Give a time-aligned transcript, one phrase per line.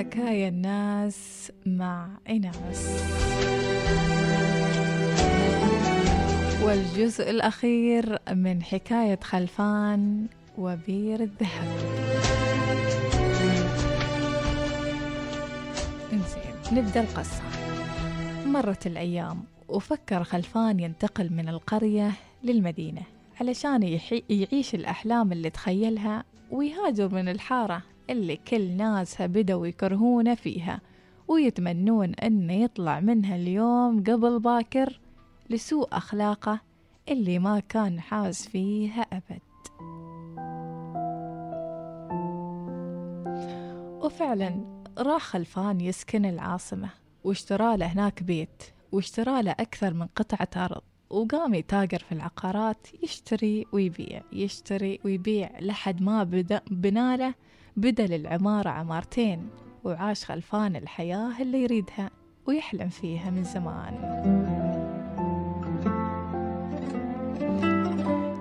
[0.00, 3.02] حكايا الناس مع إناس.
[6.62, 10.26] والجزء الأخير من حكاية خلفان
[10.58, 11.68] وبير الذهب.
[16.12, 17.42] انزين نبدأ القصة.
[18.46, 22.12] مرت الأيام وفكر خلفان ينتقل من القرية
[22.44, 23.02] للمدينة
[23.40, 23.98] علشان
[24.30, 27.82] يعيش الأحلام اللي تخيلها ويهاجر من الحارة.
[28.10, 30.80] اللي كل ناسها بدوا يكرهونه فيها
[31.28, 35.00] ويتمنون أنه يطلع منها اليوم قبل باكر
[35.50, 36.60] لسوء أخلاقه
[37.08, 39.40] اللي ما كان حاس فيها أبد.
[44.04, 46.90] وفعلا راح خلفان يسكن العاصمة
[47.24, 53.66] واشترى له هناك بيت واشترى له أكثر من قطعة أرض وقام يتاجر في العقارات يشتري
[53.72, 57.34] ويبيع يشتري ويبيع لحد ما بدا بناله
[57.76, 59.48] بدل العمارة عمارتين
[59.84, 62.10] وعاش خلفان الحياة اللي يريدها
[62.46, 63.94] ويحلم فيها من زمان.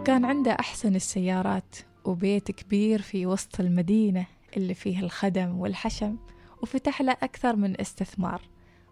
[0.05, 4.25] كان عنده أحسن السيارات وبيت كبير في وسط المدينة
[4.57, 6.17] اللي فيه الخدم والحشم
[6.61, 8.41] وفتح له أكثر من استثمار.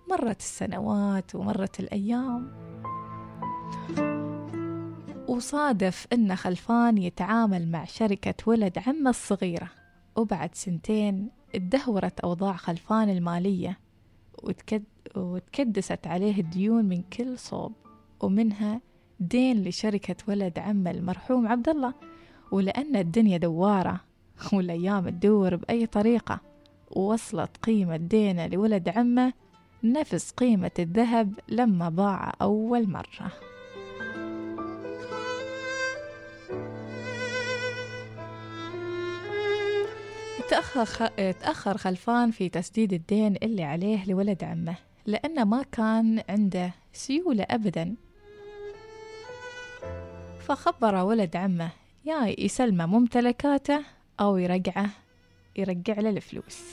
[0.09, 2.51] مرت السنوات ومرت الأيام.
[5.27, 9.69] وصادف أن خلفان يتعامل مع شركة ولد عمة الصغيرة.
[10.17, 13.79] وبعد سنتين اتدهورت أوضاع خلفان المالية
[14.43, 14.83] وتكد
[15.15, 17.73] وتكدست عليه الديون من كل صوب
[18.19, 18.81] ومنها
[19.19, 21.93] دين لشركة ولد عمه المرحوم عبد الله
[22.51, 24.01] ولأن الدنيا دوارة
[24.53, 26.39] والأيام تدور بأي طريقة.
[26.91, 29.33] ووصلت قيمة دينه لولد عمه
[29.83, 33.31] نفس قيمة الذهب لما باع أول مرة.
[40.49, 41.03] تأخر, خ...
[41.41, 44.75] تأخر خلفان في تسديد الدين اللي عليه لولد عمه
[45.05, 47.95] لأنه ما كان عنده سيولة أبدا.
[50.39, 51.69] فخبر ولد عمه
[52.05, 53.79] يا يسلمه ممتلكاته
[54.19, 54.89] أو يرجعه
[55.55, 56.63] يرجع له الفلوس.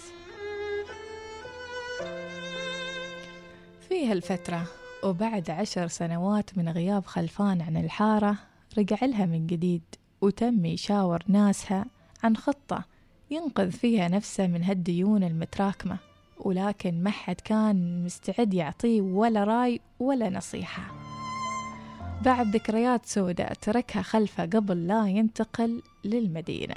[3.88, 4.66] في هالفترة
[5.04, 8.36] وبعد عشر سنوات من غياب خلفان عن الحارة
[8.78, 9.82] رجع لها من جديد
[10.20, 11.86] وتم يشاور ناسها
[12.24, 12.84] عن خطة
[13.30, 15.96] ينقذ فيها نفسه من هالديون المتراكمة
[16.38, 20.82] ولكن ما حد كان مستعد يعطيه ولا راي ولا نصيحة.
[22.24, 26.74] بعد ذكريات سوداء تركها خلفه قبل لا ينتقل للمدينة.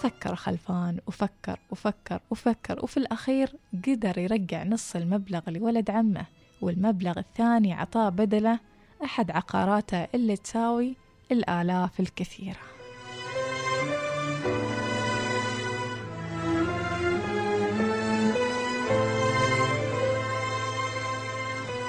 [0.00, 3.52] فكر خلفان وفكر وفكر وفكر وفي الأخير
[3.86, 6.26] قدر يرجع نص المبلغ لولد عمه
[6.60, 8.58] والمبلغ الثاني عطاه بدله
[9.04, 10.94] أحد عقاراته اللي تساوي
[11.32, 12.79] الآلاف الكثيرة.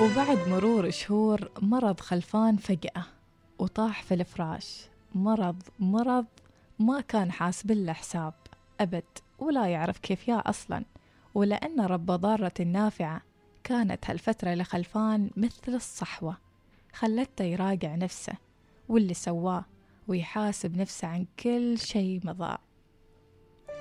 [0.02, 3.04] وبعد مرور شهور مرض خلفان فجأة
[3.60, 4.86] وطاح في الفراش.
[5.16, 6.26] مرض مرض
[6.80, 8.34] ما كان حاسب له حساب
[8.80, 9.04] أبد
[9.40, 10.86] ولا يعرف كيف يا أصلا.
[11.36, 13.22] ولأن رب ضارة نافعة
[13.64, 16.38] كانت هالفترة لخلفان مثل الصحوة
[16.94, 18.34] خلته يراجع نفسه
[18.90, 19.66] واللي سواه
[20.08, 22.58] ويحاسب نفسه عن كل شيء مضى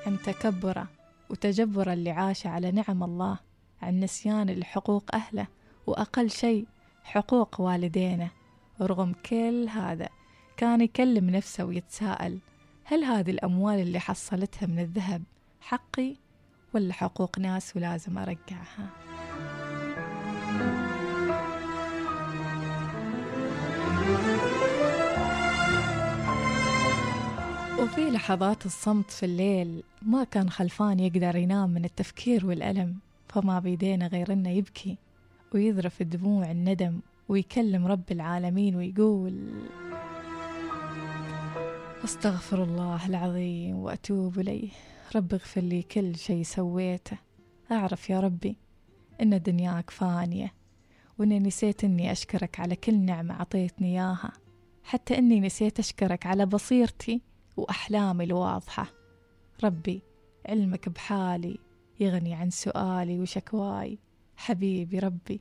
[0.06, 0.88] عن تكبره
[1.30, 3.38] وتجبره اللي عاش على نعم الله
[3.82, 5.46] عن نسيان لحقوق أهله
[5.86, 6.66] وأقل شيء
[7.04, 8.30] حقوق والدينه.
[8.80, 10.08] ورغم كل هذا
[10.56, 12.38] كان يكلم نفسه ويتساءل
[12.84, 15.22] هل هذه الأموال اللي حصلتها من الذهب
[15.60, 16.16] حقي
[16.74, 18.90] ولا حقوق ناس ولازم أرجعها؟
[27.82, 32.98] وفي لحظات الصمت في الليل ما كان خلفان يقدر ينام من التفكير والألم
[33.28, 34.96] فما بيدينا غير إنه يبكي.
[35.54, 39.50] ويذرف دموع الندم ويكلم رب العالمين ويقول
[42.04, 44.70] أستغفر الله العظيم وأتوب إليه.
[45.16, 47.18] رب اغفر لي كل شيء سويته.
[47.72, 48.56] أعرف يا ربي
[49.22, 50.54] إن دنياك فانية
[51.18, 54.32] وإني نسيت إني أشكرك على كل نعمة أعطيتني إياها
[54.84, 57.22] حتى إني نسيت أشكرك على بصيرتي
[57.56, 58.86] وأحلامي الواضحة.
[59.64, 60.02] ربي
[60.48, 61.58] علمك بحالي
[62.00, 63.98] يغني عن سؤالي وشكواي.
[64.36, 65.40] حبيبي ربي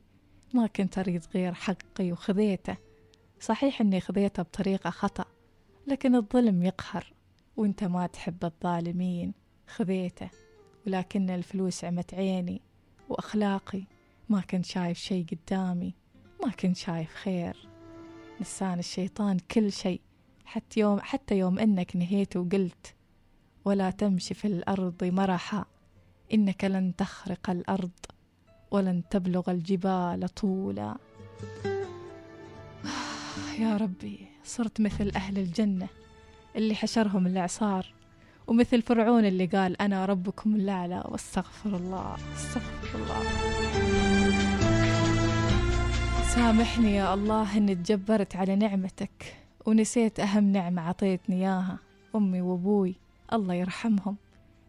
[0.54, 2.76] ما كنت أريد غير حقي وخذيته.
[3.40, 5.24] صحيح أني خذيته بطريقة خطأ
[5.86, 7.12] لكن الظلم يقهر
[7.56, 9.34] وأنت ما تحب الظالمين
[9.66, 10.30] خذيته.
[10.86, 12.60] ولكن الفلوس عمت عيني
[13.08, 13.82] وأخلاقي
[14.28, 15.94] ما كنت شايف شي قدامي
[16.44, 17.68] ما كنت شايف خير.
[18.40, 20.00] نسان الشيطان كل شيء
[20.44, 22.94] حتى يوم حتى يوم إنك نهيت وقلت
[23.64, 25.64] ولا تمشي في الأرض مرحا
[26.34, 27.90] إنك لن تخرق الأرض.
[28.70, 30.96] ولن تبلغ الجبال طولا.
[33.60, 35.88] يا ربي صرت مثل أهل الجنة
[36.56, 37.86] اللي حشرهم الإعصار
[38.46, 43.22] ومثل فرعون اللي قال أنا ربكم الأعلى واستغفر الله استغفر الله.
[46.34, 49.36] سامحني يا الله إني تجبرت على نعمتك
[49.66, 51.78] ونسيت أهم نعمة عطيتني إياها
[52.14, 52.94] أمي وأبوي.
[53.32, 54.16] الله يرحمهم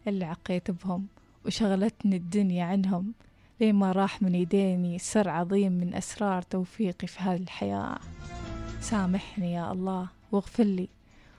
[0.08, 1.06] اللي عقيت بهم
[1.46, 3.12] وشغلتني الدنيا عنهم.
[3.62, 7.98] لين ما راح من يديني سر عظيم من أسرار توفيقي في هذه الحياة.
[8.80, 10.88] سامحني يا الله واغفر لي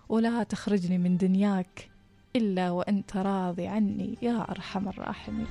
[0.10, 1.90] ولا تخرجني من دنياك
[2.36, 5.48] إلا وأنت راضي عني يا أرحم الراحمين.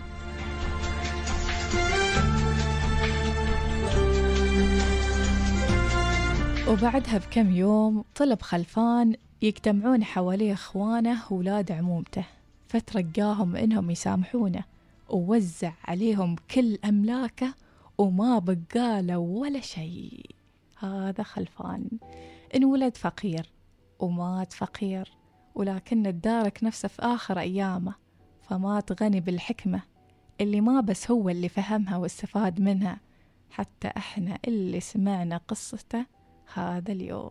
[6.68, 12.24] وبعدها بكم يوم طلب خلفان يجتمعون حواليه إخوانه وولاد عمومته
[12.68, 14.71] فترقاهم إنهم يسامحونه.
[15.08, 17.54] ووزع عليهم كل أملاكه
[17.98, 20.26] وما بقاله ولا شيء.
[20.78, 21.88] هذا خلفان.
[22.56, 23.52] انولد فقير
[23.98, 25.12] ومات فقير
[25.54, 27.94] ولكن تدارك نفسه في آخر أيامه
[28.42, 29.82] فمات غني بالحكمة.
[30.40, 33.00] اللي ما بس هو اللي فهمها واستفاد منها
[33.50, 36.06] حتى إحنا اللي سمعنا قصته
[36.54, 37.30] هذا اليوم.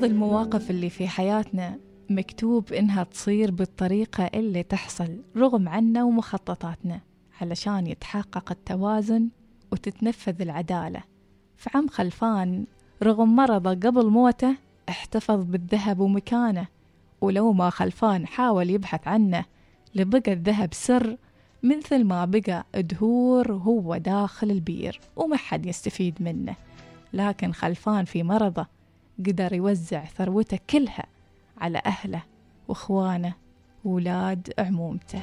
[0.00, 1.78] بعض المواقف اللي في حياتنا
[2.10, 7.00] مكتوب إنها تصير بالطريقة اللي تحصل رغم عنا ومخططاتنا
[7.40, 9.28] علشان يتحقق التوازن
[9.72, 11.02] وتتنفذ العدالة.
[11.56, 12.64] فعم خلفان
[13.02, 14.56] رغم مرضه قبل موته
[14.88, 16.66] احتفظ بالذهب ومكانه.
[17.20, 19.44] ولو ما خلفان حاول يبحث عنه
[19.94, 21.16] لبقى الذهب سر
[21.62, 26.54] مثل ما بقى دهور وهو داخل البير وما حد يستفيد منه.
[27.12, 28.79] لكن خلفان في مرضه
[29.26, 31.06] قدر يوزع ثروته كلها
[31.58, 32.22] على أهله
[32.68, 33.34] وإخوانه
[33.84, 35.20] وولاد عمومته.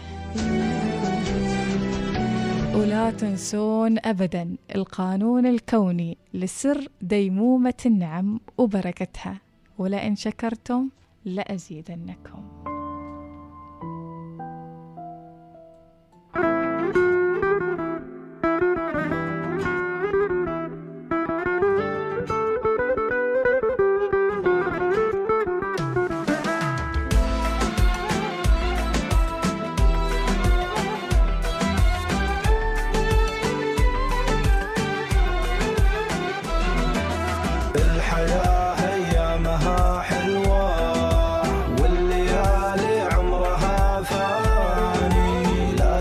[2.75, 9.41] ولا تنسون أبدا القانون الكوني لسر ديمومة النعم وبركتها.
[9.77, 10.89] ولئن شكرتم
[11.25, 12.66] لأزيدنكم.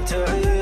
[0.07, 0.56] to you.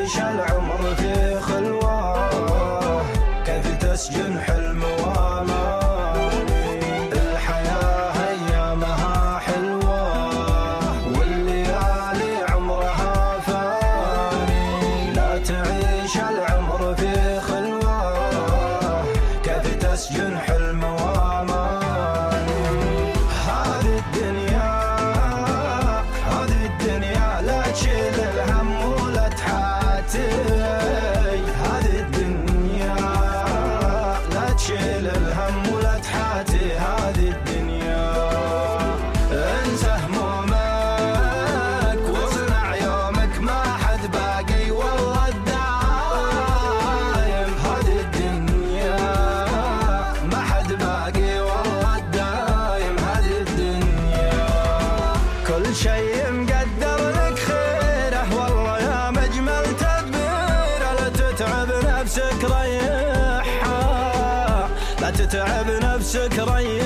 [66.15, 66.85] سهمومك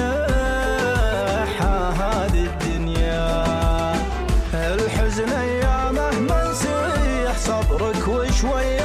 [8.08, 8.77] وصل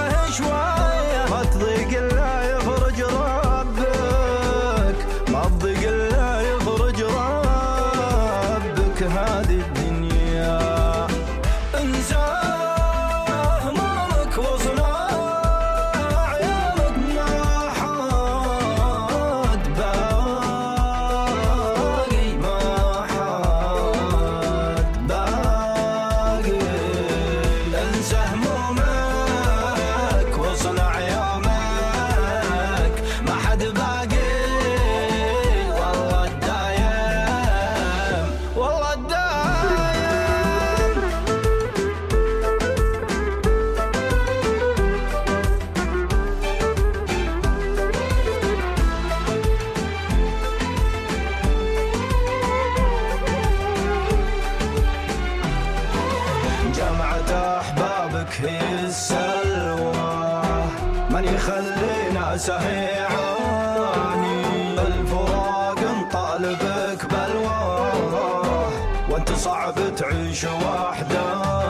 [62.43, 64.41] سهي عاني
[64.81, 68.69] الفراق مطالبك بلواه
[69.09, 71.62] وانت صعب تعيش وحدك.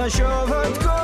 [0.00, 0.99] na chuva de cor.